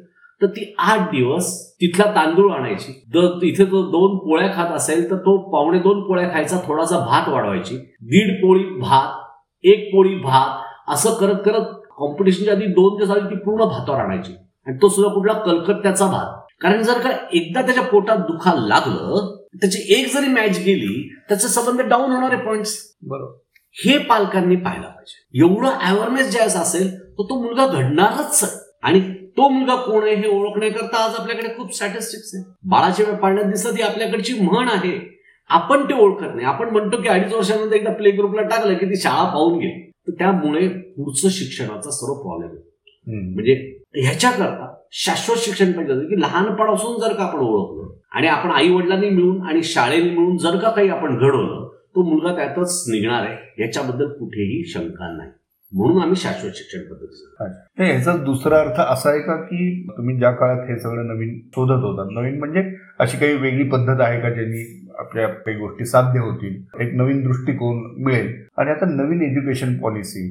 तर 0.40 0.46
ती 0.46 0.74
आठ 0.78 1.00
दिवस 1.10 1.48
तिथला 1.80 2.04
तांदूळ 2.14 2.52
आणायची. 2.52 2.92
जर 3.14 3.44
इथे 3.44 3.64
तो 3.64 3.82
दोन 3.90 4.16
पोळ्या 4.18 4.48
खात 4.54 4.72
असेल 4.72 5.10
तर 5.10 5.16
तो 5.16 5.36
पावणे 5.52 5.78
दोन 5.78 6.00
पोळ्या 6.02 6.28
खायचा 6.28 6.58
थोडासा 6.66 6.98
भात 6.98 7.28
वाढवायची. 7.28 7.76
दीड 8.02 8.42
पोळी 8.42 8.64
भात 8.80 9.66
एक 9.66 9.88
पोळी 9.92 10.14
भात 10.14 10.90
असं 10.92 11.14
करत 11.14 11.36
करत 11.44 11.66
कॉम्पिटिशनच्या 11.98 12.54
आधी 12.54 12.66
दोन 12.66 12.96
दिवस 12.96 13.10
आधी 13.10 13.34
ती 13.34 13.38
पूर्ण 13.38 13.64
भातावर 13.64 13.98
आणायची. 13.98 14.32
आणि 14.66 14.76
तो 14.82 14.88
सुद्धा 14.88 15.14
कुठला 15.14 15.32
कलकत्त्याचा 15.32 16.06
भात 16.06 16.54
कारण 16.60 16.82
जर 16.82 16.98
का 16.98 17.10
एकदा 17.32 17.62
त्याच्या 17.62 17.82
पोटात 17.82 18.16
दुखायला 18.16 18.66
लागलं 18.66 19.42
त्याची 19.60 19.78
एक 19.88 20.14
जरी 20.14 20.26
मॅच 20.26 20.58
गेली 20.58 21.14
त्याचे 21.28 21.48
संबंध 21.48 21.80
डाऊन 21.80 22.10
होणारे 22.10 22.36
पॉइंट्स 22.36 22.96
बरोबर. 23.02 23.38
हे 23.74 23.98
पालकांनी 23.98 24.56
पाहायला 24.56 24.86
पाहिजे. 24.86 25.44
एवढं 25.44 25.68
अवेअरनेस 25.68 26.30
ज्यावेळेस 26.32 26.56
असेल 26.56 27.00
तर 27.00 27.22
तो 27.22 27.42
मुलगा 27.42 27.66
घडणारच 27.66 28.62
आणि 28.82 29.00
तो 29.36 29.48
मुलगा 29.48 29.74
कोण 29.74 30.02
आहे 30.02 30.14
हे 30.14 30.28
ओळखण्याकरता 30.28 31.04
आज 31.04 31.14
आपल्याकडे 31.14 31.48
खूप 31.48 31.74
स्टॅटिस्टिक्स 31.74 32.30
आहे. 32.34 32.44
बाळाच्या 32.62 33.06
वेळ 33.06 33.14
पाळण्यात 33.14 33.46
दिसत 33.46 33.66
ही 33.66 33.82
आपल्याकडची 33.82 34.34
म्हण 34.40 34.68
आहे. 34.68 35.20
आपण 35.48 35.84
ते 35.84 35.94
ओळखत 35.94 36.34
नाही. 36.34 36.46
आपण 36.46 36.68
म्हणतो 36.68 37.02
की 37.02 37.08
अडीच 37.08 37.32
वर्षानंतर 37.32 37.72
एकदा 37.72 37.92
प्ले 37.92 38.10
ग्रुपला 38.10 38.42
टाकलं 38.42 38.74
की 38.74 38.86
ती 38.86 39.00
शाळा 39.00 39.24
पाहून 39.24 39.58
गेली. 39.58 39.90
तर 39.90 40.12
त्यामुळे 40.12 40.68
पुढचं 40.68 41.28
शिक्षणाचा 41.30 41.90
सर्व 41.90 42.14
प्रॉब्लेम 42.14 42.50
आहे. 42.50 42.71
म्हणजे 43.06 43.54
ह्याच्याकरता 43.96 44.74
शाश्वत 44.90 45.36
शिक्षण 45.36 45.72
पाहिजे 45.72 45.92
होतं 45.92 46.08
की 46.08 46.20
लहानपणापासून 46.20 47.00
जर 47.00 47.14
का 47.14 47.24
आपण 47.24 47.38
ओळखलं 47.38 47.90
आणि 48.12 48.26
आपण 48.26 48.50
आई 48.50 48.68
वडिलांनी 48.68 49.08
मिळून 49.10 49.42
आणि 49.42 49.62
शाळेने 49.62 50.10
मिळून 50.10 50.36
जर 50.36 50.56
का 50.56 50.70
काही 50.70 50.88
आपण 50.88 51.16
घडवलं 51.16 51.68
तो 51.94 52.02
मुलगा 52.02 52.34
त्यातच 52.36 52.84
निघणार 52.88 53.22
आहे 53.22 53.62
याच्याबद्दल 53.62 54.08
कुठेही 54.08 54.64
शंका 54.64 55.12
नाही. 55.16 55.30
म्हणून 55.72 56.02
आम्ही 56.02 56.16
शाश्वत 56.16 56.50
शिक्षण 56.54 56.80
पद्धतीचं 56.80 57.44
हे 57.78 57.84
ह्याचा 57.84 58.16
दुसरा 58.16 58.58
अर्थ 58.60 58.80
असा 58.80 59.10
आहे 59.10 59.20
का 59.20 59.36
की 59.36 59.86
तुम्ही 59.88 60.16
ज्या 60.18 60.30
काळात 60.30 60.68
हे 60.70 60.78
सगळं 60.78 61.06
नवीन 61.06 61.38
शोधत 61.48 61.84
होतात 61.84 62.10
नवीन 62.12 62.38
म्हणजे 62.38 62.62
अशी 62.98 63.18
काही 63.18 63.36
वेगळी 63.36 63.68
पद्धत 63.68 64.00
आहे 64.00 64.20
का 64.20 64.30
ज्यांनी 64.30 64.88
आपल्या 64.98 65.28
काही 65.28 65.56
गोष्टी 65.56 65.84
साध्य 65.84 66.20
होतील 66.20 66.80
एक 66.80 66.94
नवीन 66.94 67.22
दृष्टिकोन 67.22 67.82
मिळेल? 68.04 68.32
आणि 68.58 68.70
आता 68.70 68.86
नवीन 68.86 69.22
एज्युकेशन 69.22 69.76
पॉलिसी 69.78 70.28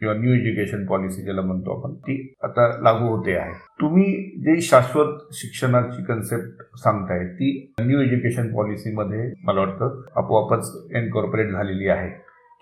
किंवा 0.00 0.14
न्यू 0.14 0.34
एज्युकेशन 0.34 0.86
पॉलिसी 0.86 1.22
ज्याला 1.22 1.40
म्हणतो 1.40 1.78
आपण 1.78 1.94
ती 1.94 2.34
आता 2.42 2.66
लागू 2.82 3.08
होते 3.08 3.36
आहे. 3.36 3.52
तुम्ही 3.80 4.04
जे 4.38 4.60
शाश्वत 4.60 5.32
शिक्षणाची 5.32 6.04
कन्सेप्ट 6.04 6.78
सांगताय 6.78 7.24
ती 7.24 7.72
न्यू 7.80 8.00
एज्युकेशन 8.00 8.54
पॉलिसीमध्ये 8.54 9.32
मला 9.44 9.60
वाटतं 9.60 10.02
आपोआपच 10.16 10.86
एनकॉर्पोरेट 10.94 11.50
झालेली 11.52 11.88
आहे. 11.88 12.08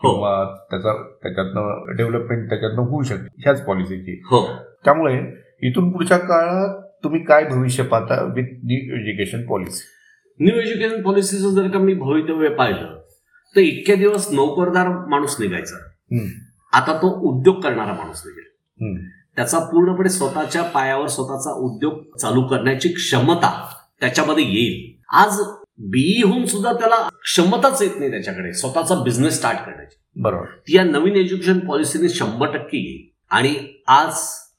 हो. 0.03 0.13
किंवा 0.13 0.45
त्याचा 0.71 0.93
त्याच्यातनं 1.23 1.95
डेव्हलपमेंट 1.97 2.49
त्याच्यातनं 2.49 2.83
होऊ 2.83 3.03
शकते 3.03 3.43
ह्याच 3.45 3.65
पॉलिसीची 3.65 4.21
हो. 4.31 4.47
त्यामुळे 4.85 5.19
इथून 5.63 5.91
पुढच्या 5.93 6.19
काळात 6.19 6.83
तुम्ही 7.05 7.25
काय 7.25 7.45
भविष्य 7.45 7.83
पाहता 7.83 8.23
with 8.37 8.45
new 8.45 8.97
education 8.97 9.47
policy 9.47 10.45
new 10.45 10.61
education 10.61 11.03
पॉलिसीचं 11.03 11.55
जर 11.55 11.69
का 11.69 11.79
मी 11.79 11.95
भवितव्य 11.95 12.49
पाहिलं 12.49 12.97
तर 13.57 13.61
इतक्या 13.61 13.97
दिवस 13.97 14.29
नोकरदार 14.33 14.89
माणूस 15.09 15.37
निघायचा. 15.41 15.77
आता 16.73 16.97
तो 16.97 17.21
उद्योग 17.21 17.61
करणारा 17.61 17.93
माणूस 17.93 18.23
निघेल 18.27 19.11
त्याचा 19.37 19.59
पूर्णपणे 19.59 20.09
स्वतःच्या 20.09 20.63
पायावर 20.63 21.07
स्वतःचा 21.07 21.51
उद्योग 21.51 22.17
चालू 22.17 22.43
करण्याची 22.43 22.89
क्षमता 22.89 23.69
त्याच्यामध्ये 24.01 24.45
येईल. 24.45 25.03
आज 25.13 25.41
बीई 25.79 26.23
होऊन 26.25 26.45
सुद्धा 26.45 26.73
त्याला 26.73 27.09
क्षमताच 27.23 27.83
येत 27.83 27.91
नाही 27.99 28.11
त्याच्याकडे. 28.11 28.53
स्वतःचा 28.53 28.95
बिझनेस 28.95 29.37
स्टार्ट 29.37 29.59
करण्याची. 29.59 30.23
बरोबर. 30.23 30.45
ती 30.45 30.77
या 30.77 30.85
नवीन 30.85 31.17
एज्युकेशन 31.17 31.59
पॉलिसीने 31.59 32.09
शंभर 32.09 32.47
टक्के 32.47 32.79
येईल. 32.79 33.25
आणि 33.31 33.55
आज 33.89 34.15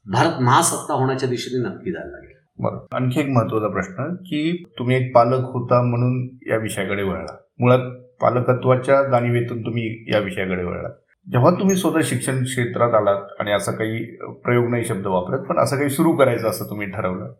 भारत 0.05 0.41
महासत्ता 0.41 0.93
होण्याच्या 0.93 1.29
दिशेने 1.29 1.69
नक्की 1.69 1.91
जायला 1.91 2.11
लागेल. 2.11 2.37
बरोबर. 2.59 2.95
आणखी 2.95 3.19
एक 3.19 3.27
महत्त्वाचा 3.29 3.67
प्रश्न 3.67 4.15
की 4.15 4.63
तुम्ही 4.79 4.95
एक 4.97 5.15
पालक 5.15 5.39
होता 5.39 5.81
म्हणून 5.81 6.37
या 6.47 6.57
विषयाकडे 6.57 7.03
वळला. 7.03 7.37
मुळात 7.59 7.79
पालकत्वाच्या 8.21 9.11
जाणीवेतून 9.11 9.61
तुम्ही 9.61 10.05
या 10.13 10.19
विषयाकडे 10.19 10.63
वळला 10.63 10.89
जेव्हा 11.27 11.51
तुम्ही 11.51 11.75
स्वतः 11.75 11.99
शिक्षण 12.03 12.43
क्षेत्रात 12.43 12.93
आलात 12.93 13.21
आणि 13.39 13.51
असा 13.51 13.71
काही 13.71 14.17
प्रयोग 14.31 14.69
नाही 14.69 14.85
शब्द 14.85 15.07
वापरत 15.07 15.39
पण 15.39 15.59
असं 15.59 15.77
काही 15.77 15.89
सुरू 15.89 16.11
करायचं 16.11 16.49
असं 16.49 16.65
तुम्ही 16.65 16.87
ठरवलं 16.87 17.31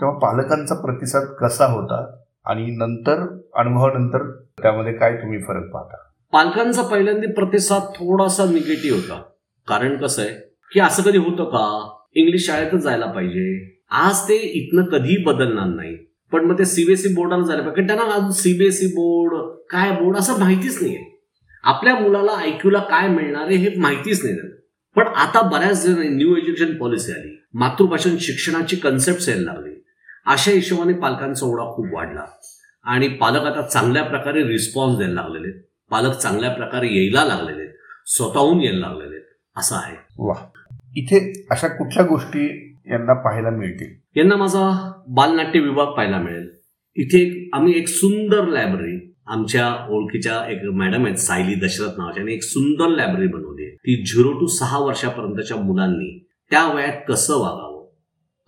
तेव्हा 0.00 0.18
पालकांचा 0.18 0.74
प्रतिसाद 0.74 1.22
कसा 1.22 1.66
होता 1.66 2.16
आणि 2.44 2.66
नंतर 2.66 3.38
अनुभवानंतर 3.54 4.30
त्यामध्ये 4.62 4.92
काय 4.92 5.16
तुम्ही 5.16 5.38
फरक 5.38 5.70
पाहता? 5.70 5.96
पालकांचा 6.32 6.82
पहिल्यांदा 6.82 7.32
प्रतिसाद 7.32 7.82
थोडासा 7.82 8.44
निगेटिव्ह 8.44 8.96
होता. 8.96 9.22
कारण 9.68 9.96
कसं 9.96 10.22
आहे 10.22 10.30
की 10.72 10.80
असं 10.80 11.02
कधी 11.02 11.18
होतं 11.18 11.44
का? 11.44 11.96
इंग्लिश 12.14 12.46
शाळेतच 12.46 12.82
जायला 12.82 13.06
पाहिजे. 13.06 13.76
आज 13.90 14.18
ते 14.18 14.34
इथनं 14.34 14.82
कधीही 14.82 15.22
बदलणार 15.22 15.66
नाही. 15.66 15.96
पण 16.32 16.44
मग 16.44 16.58
ते 16.58 16.64
सीबीएसई 16.64 17.14
बोर्डाला 17.14 17.46
जायला 17.46 17.62
पाहिजे. 17.62 17.82
कारण 17.82 17.98
त्यांना 17.98 18.14
आज 18.14 18.32
सीबीएसई 18.32 18.86
बोर्ड 18.86 19.58
काय 19.70 19.90
बोर्ड 19.90 20.16
असं 20.16 20.38
माहितीच 20.38 20.82
नाहीये. 20.82 21.15
आपल्या 21.66 21.94
मुलाला 21.94 22.32
ऐक्यूला 22.32 22.78
काय 22.78 23.08
मिळणार 23.08 23.46
आहे 23.46 23.56
हे 23.56 23.76
माहितीच 23.76 24.24
नाही 24.24 24.36
त्यांना 24.36 24.56
पण 24.96 25.06
आता 25.06 25.42
बऱ्याच 25.42 25.86
न्यू 25.88 26.36
एज्युकेशन 26.36 26.74
पॉलिसी 26.74 27.12
आली. 27.12 27.42
मातृभाषण 27.54 28.16
शिक्षणाची 28.20 28.76
कन्सेप्ट 28.76 29.28
यायला 29.28 29.52
लागली. 29.52 29.84
अशा 30.26 30.50
हिशोबाने 30.50 30.92
पालकांचा 30.92 31.46
ओढा 31.46 31.74
खूप 31.74 31.86
वाढला. 31.92 32.24
आणि 32.84 33.08
पालक 33.08 33.40
आता 33.40 33.62
चांगल्या 33.62 34.02
प्रकारे 34.02 34.48
रिस्पॉन्स 34.48 34.96
द्यायला 34.96 35.14
लागलेले. 35.14 35.68
पालक 35.90 36.12
चांगल्या 36.12 36.50
प्रकारे 36.50 36.86
यायला 36.86 37.24
लागलेले. 37.24 37.76
स्वतःहून 38.06 38.60
यायला 38.60 38.88
लागलेले. 38.88 39.26
असं 39.56 39.76
आहे. 39.76 39.96
वा 40.18 40.34
इथे 40.96 41.46
अशा 41.50 41.68
कुठल्या 41.68 42.04
गोष्टी 42.06 42.76
यांना 42.86 43.14
पाहायला 43.14 43.50
मिळतील? 43.50 44.20
यांना 44.20 44.36
माझा 44.36 44.92
बालनाट्य 45.08 45.60
विभाग 45.60 45.86
पाहायला 45.86 46.18
मिळेल. 46.18 46.50
इथे 46.96 47.18
एक 47.18 47.50
आम्ही 47.52 47.78
एक 47.78 47.88
सुंदर 47.88 48.46
लायब्ररी 48.46 49.15
आमच्या 49.26 49.86
ओळखीच्या 49.90 50.50
एक 50.50 50.58
मॅडम 50.64 51.04
आहेत 51.04 51.16
सायली 51.16 51.54
दशरथ 51.54 51.98
नावाच्या 51.98 52.22
आणि 52.22 52.34
एक 52.34 52.42
सुंदर 52.42 52.88
लायब्ररी 52.88 53.26
बनवली 53.26 53.64
आहे. 53.64 53.76
ती 53.76 54.04
झिरो 54.04 54.32
टू 54.32 54.46
सहा 54.46 54.78
वर्षापर्यंतच्या 54.78 55.56
मुलांनी 55.56 56.26
त्या 56.50 56.74
वयात 56.74 56.92
कसं 57.08 57.34
वागावं 57.34 57.88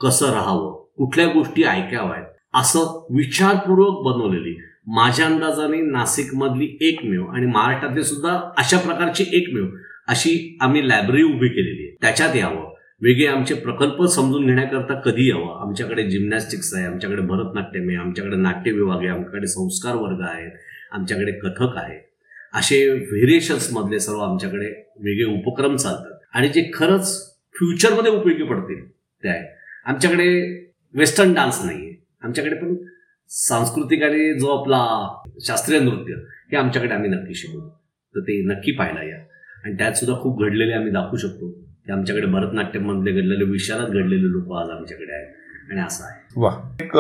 कसं 0.00 0.26
राहावं 0.26 0.84
कुठल्या 0.96 1.26
गोष्टी 1.26 1.62
ऐकाव्यात 1.62 2.24
असं 2.54 3.06
विचारपूर्वक 3.10 4.02
बनवलेली. 4.02 4.62
माझ्या 4.86 5.26
अंदाजाने 5.26 5.80
नाशिकमधली 5.80 6.78
एकमेव 6.80 7.26
आणि 7.26 7.46
महाराष्ट्रातली 7.46 8.02
सुद्धा 8.02 8.40
अशा 8.58 8.78
प्रकारची 8.78 9.24
एकमेव 9.32 9.66
अशी 10.08 10.58
आम्ही 10.60 10.88
लायब्ररी 10.88 11.22
उभी 11.22 11.48
केलेली 11.48 11.82
आहे. 11.82 11.96
त्याच्यात 12.00 12.36
यावं. 12.36 12.74
वेगळे 13.02 13.26
आमचे 13.26 13.54
प्रकल्प 13.54 14.04
समजून 14.04 14.46
घेण्याकरता 14.46 14.94
कधी 14.94 15.30
यावं? 15.30 15.66
आमच्याकडे 15.66 16.02
जिम्नॅस्टिक्स 16.02 16.74
आहे 16.74 16.86
आमच्याकडे 16.86 17.22
भरतनाट्यम 17.22 17.88
आहे 17.88 17.96
आमच्याकडे 17.96 18.36
नाट्य 18.36 18.72
विभाग 18.72 18.98
आहे 18.98 19.08
आमच्याकडे 19.08 19.46
संस्कार 19.46 19.94
वर्ग 19.96 20.20
आहेत. 20.20 20.50
आमच्याकडे 20.92 21.32
कथक 21.32 21.76
आहे. 21.76 22.08
असे 22.54 22.88
व्हेरिएशन्समधले 22.88 24.00
सर्व 24.00 24.18
आमच्याकडे 24.18 24.66
वेगळे 25.00 25.24
उपक्रम 25.24 25.76
चालतात. 25.76 26.18
आणि 26.34 26.48
जे 26.48 26.70
खरंच 26.74 27.36
फ्युचरमध्ये 27.52 28.12
उपयोगी 28.12 28.42
पडतील 28.42 28.90
ते 28.90 29.28
आहे. 29.28 29.44
आमच्याकडे 29.86 30.58
वेस्टर्न 30.94 31.34
डान्स 31.34 31.64
नाही 31.64 31.78
आहे 31.78 32.06
आमच्याकडे 32.22 32.56
पण 32.56 32.76
सांस्कृतिक 33.28 34.02
आणि 34.02 34.38
जो 34.38 34.46
आपला 34.46 35.14
शास्त्रीय 35.40 35.80
नृत्य 35.80 36.14
हे 36.14 36.56
आमच्याकडे 36.56 36.94
आम्ही 36.94 37.10
नक्की 37.10 37.34
शिकवतो 37.34 37.80
तर 38.14 38.20
ते 38.20 38.42
नक्की 38.42 38.72
पाहायला 38.72 39.02
या. 39.02 39.16
आणि 39.64 39.74
त्यात 39.74 39.92
सुद्धा 39.92 40.20
खूप 40.20 40.42
घडलेले 40.42 40.72
आम्ही 40.72 40.92
दाखवू 40.92 41.16
शकतो. 41.16 41.50
की 41.86 41.92
आमच्याकडे 41.92 42.26
भरतनाट्यममधले 42.26 43.12
घडलेले 43.12 43.44
विशालात 43.44 43.88
घडलेले 43.88 44.30
लोक 44.30 44.52
आज 44.52 44.70
आमच्याकडे 44.70 45.12
आहेत. 45.12 45.34
आणि 45.70 45.80
असं 45.80 46.04
आहे. 46.04 46.32
वा. 46.36 46.50
एक 46.80 46.96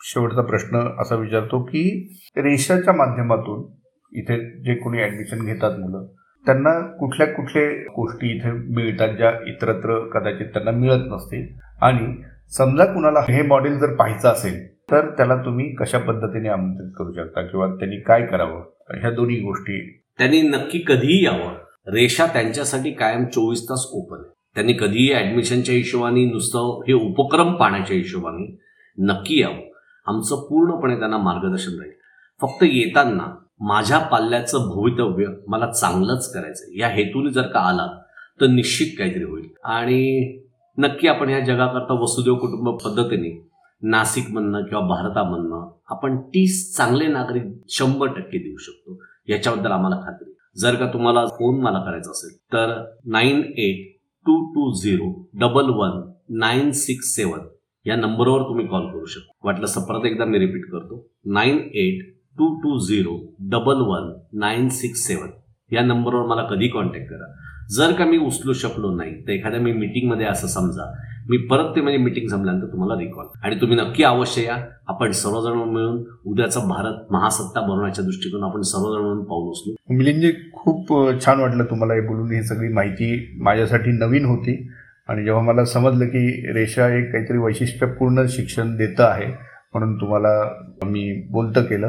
शेवटचा 0.00 0.42
प्रश्न 0.42 0.88
असा 0.98 1.14
विचारतो 1.14 1.62
की 1.62 2.14
रेषाच्या 2.36 2.94
माध्यमातून 2.94 3.80
इथे 4.12 4.62
जे 4.62 4.74
कोणी 4.74 5.02
ऍडमिशन 5.02 5.44
घेतात 5.44 5.78
मुलं 5.78 6.06
त्यांना 6.46 6.80
कुठल्या 6.96 7.26
कुठल्या 7.26 7.70
गोष्टी 7.72 8.36
इथे 8.36 8.52
मिळतात 8.52 9.08
ज्या 9.08 9.30
इतरत्र 9.48 10.08
कदाचित 10.08 10.46
त्यांना 10.46 10.70
मिळत 10.70 11.02
नसतील? 11.06 11.46
आणि 11.82 12.22
समजा 12.50 12.84
कुणाला 12.84 13.20
हे 13.20 13.42
मॉडेल 13.42 13.78
जर 13.78 13.94
पाहायचं 13.94 14.28
असेल 14.28 14.74
तर 14.74 15.10
त्याला 15.10 15.36
तुम्ही 15.36 15.74
कशा 15.74 15.98
पद्धतीने 15.98 16.48
आमंत्रित 16.48 16.90
करू 16.98 17.12
शकता? 17.12 17.42
किंवा 17.42 17.66
त्यांनी 17.66 17.96
काय 17.96 18.26
करावं? 18.26 18.62
ह्या 19.00 19.10
दोन्ही 19.10 19.36
गोष्टी 19.36 20.02
त्यांनी 20.18 20.42
नक्की 20.42 20.84
कधीही 20.86 21.24
यावं. 21.24 21.54
रेषा 21.92 22.26
त्यांच्यासाठी 22.26 22.90
कायम 22.90 23.24
चोवीस 23.24 23.64
तास 23.64 23.88
ओपन 23.92 24.16
आहे. 24.18 24.39
त्यांनी 24.54 24.72
कधीही 24.72 25.12
ॲडमिशनच्या 25.12 25.74
हिशोबाने 25.74 26.24
नुसतं 26.24 26.80
हे 26.88 26.92
उपक्रम 26.92 27.54
पाहण्याच्या 27.54 27.96
हिशोबाने 27.96 28.58
नक्की 28.98 29.40
यावं. 29.40 29.70
आमचं 30.06 30.36
पूर्णपणे 30.36 30.98
त्यांना 30.98 31.18
मार्गदर्शन 31.18 31.78
राहील. 31.78 31.92
फक्त 32.40 32.62
येताना 32.62 33.34
माझ्या 33.60 33.98
पाल्याचं 33.98 34.58
भवितव्य 34.58 35.26
मला 35.48 35.66
चांगलंच 35.66 36.32
करायचं 36.32 36.64
या 36.76 36.88
हेतूने 36.88 37.30
जर 37.30 37.42
का 37.42 37.60
आला 37.60 38.02
तर 38.40 38.46
निश्चित 38.46 38.86
काहीतरी 38.98 39.24
होईल. 39.24 39.48
आणि 39.64 40.38
नक्की 40.78 41.08
आपण 41.08 41.28
या 41.28 41.40
जगाकरता 41.40 41.94
वसुदेव 41.94 42.34
कुटुंब 42.34 42.78
पद्धतीने 42.78 43.48
नाशिकमधनं 43.82 44.62
किंवा 44.62 44.86
भारतामधनं 44.86 45.70
आपण 45.88 46.18
तीस 46.18 46.76
चांगले 46.76 47.06
नागरिक 47.06 47.42
शंभर 47.68 48.06
टक्के 48.06 48.38
देऊ 48.38 48.56
शकतो. 48.56 49.02
याच्याबद्दल 49.28 49.70
आम्हाला 49.70 49.96
खात्री. 49.96 50.36
जर 50.56 50.74
का 50.74 50.86
तुम्हाला 50.86 51.26
फोन 51.26 51.60
मला 51.60 51.78
करायचा 51.78 52.10
असेल 52.10 52.36
तर 52.52 52.94
nine 53.04 53.42
eight 53.56 53.99
two 54.26 54.32
two 54.54 54.72
zero 54.82 55.30
double 55.34 55.70
one 55.70 56.12
nine 56.38 56.70
six 56.72 57.14
seven 57.16 57.40
या 57.86 57.96
नंबरवर 57.96 58.42
तुम्ही 58.42 58.66
कॉल 58.66 58.86
करू 58.86 59.04
शकता. 59.04 59.32
वाटलं 59.44 59.80
परत 59.80 60.06
एकदा 60.06 60.24
मी 60.24 60.38
रिपीट 60.38 60.64
करतो. 60.64 61.08
Nine 61.26 61.58
eight 61.74 62.14
two 62.38 62.54
two 62.60 62.78
zero 62.78 63.16
double 63.40 63.80
one 63.80 64.12
nine 64.38 64.68
six 64.68 65.06
seven 65.06 65.28
या 65.72 65.82
नंबरवर 65.82 66.26
मला 66.26 66.42
कधी 66.42 66.68
कॉन्टॅक्ट 66.68 67.10
करा. 67.10 67.32
जर 67.76 67.92
का 67.92 68.04
मी 68.04 68.18
उचलू 68.18 68.52
शकलो 68.52 68.94
नाही 68.96 69.14
तर 69.22 69.30
एखाद्या 69.30 69.60
मी 69.60 69.72
मीटिंगमध्ये 69.72 70.26
असं 70.26 70.46
समजा 70.46 70.84
मी 71.28 71.36
परत 71.36 71.64
ते 71.76 71.80
म्हणजे 71.80 71.98
मीटिंग 71.98 72.28
संपल्यानंतर 72.28 72.66
तुम्हाला 72.66 73.00
रिकॉल 73.00 73.26
आणि 73.42 73.56
तुम्ही 73.60 73.76
नक्की 73.76 74.02
अवश्य 74.02 74.42
या. 74.42 74.56
आपण 74.88 75.10
सर्वजण 75.10 75.70
मिळून 75.70 76.02
उद्याचा 76.26 76.60
भारत 76.60 77.12
महासत्ता 77.12 77.60
बनवण्याच्या 77.60 78.04
दृष्टिकोन 78.04 78.42
आपण 78.42 78.60
सर्वजण 78.60 79.02
मिळून 79.02 79.24
पाऊल 79.24 79.48
उचलू. 79.48 79.74
मिलिंदजी 79.90 80.32
खूप 80.52 80.92
छान 81.24 81.40
वाटलं 81.40 81.64
तुम्हाला 81.64 81.94
हे 81.94 82.00
बोलून. 82.00 82.32
ही 82.32 82.42
सगळी 82.42 82.68
माहिती 82.68 83.38
माझ्यासाठी 83.40 83.90
नवीन 83.90 84.24
होती. 84.24 84.70
आणि 85.08 85.24
जेव्हा 85.24 85.42
मला 85.42 85.64
समजलं 85.64 86.04
की 86.04 86.52
रेषा 86.52 86.88
एक 86.88 87.12
काहीतरी 87.12 87.38
वैशिष्ट्यपूर्ण 87.38 88.26
शिक्षण 88.28 88.76
देतं 88.76 89.04
आहे 89.04 89.26
म्हणून 89.26 90.00
तुम्हाला 90.00 90.62
मी 90.84 91.26
बोलतं 91.30 91.62
केलं. 91.62 91.86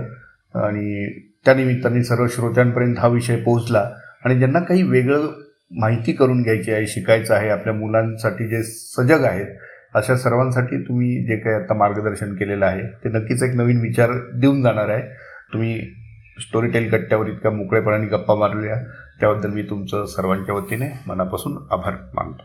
आणि 0.56 1.20
त्यानिमित्ताने 1.46 2.04
सर्व 2.04 2.28
श्रोत्यांपर्यंत 2.28 2.96
हा 3.00 3.08
विषय 3.08 3.36
पोहोचला. 3.36 3.90
आणि 4.26 4.38
ज्यांना 4.38 4.60
काही 4.60 4.84
वेगळं 4.84 5.28
माहिती 5.72 6.12
करून 6.12 6.42
घ्यायची 6.44 6.72
आहे 6.72 6.88
शिकायचं 6.88 7.34
आहे 7.34 7.50
आपल्या 7.50 7.74
मुलांसाठी 7.74 8.48
जे 8.48 8.63
सजग 8.63 9.24
आहेत 9.24 9.48
अशा 9.94 10.18
सर्वांसाठी 10.18 10.82
तुम्ही 10.82 11.25
जे 11.25 11.38
काही 11.38 11.56
आता 11.56 11.74
मार्गदर्शन 11.74 12.34
केलेलं 12.34 12.66
आहे 12.66 12.84
ते 12.84 13.10
नक्कीच 13.10 13.44
एक 13.44 13.56
नवीन 13.56 13.82
विचार 13.82 14.10
देऊन 14.36 14.62
जाणार 14.62 14.90
आहे. 14.90 15.01
तुम्ही 15.54 15.82
स्टोरी 16.40 16.68
टेल 16.68 16.90
कट्ट्यावर 16.90 17.28
इतक्या 17.28 17.51
मोकळेपणाने 17.51 18.08
गप्पा 18.08 18.36
मारल्या 18.36 18.75
त्याबद्दल 19.20 19.50
मी 19.50 19.62
तुमचं 19.62 20.06
सर्वांच्या 20.06 20.56
वतीने 20.56 21.00
मनापासून 21.08 21.58
आभार 21.72 21.94
मानतो. 22.13 22.44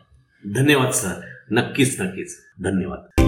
धन्यवाद 0.55 0.91
सर. 0.91 1.21
नक्कीच 1.51 2.01
नक्कीच. 2.01 2.37
धन्यवाद. 2.65 3.26